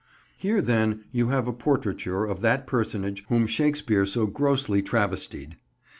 Here, 0.35 0.63
then, 0.63 1.03
you 1.11 1.29
have 1.29 1.47
a 1.47 1.53
portraiture 1.53 2.25
of 2.25 2.41
that 2.41 2.65
personage 2.65 3.23
whom 3.29 3.45
Shakespeare 3.45 4.07
so 4.07 4.25
grossly 4.25 4.81
travestied. 4.81 5.57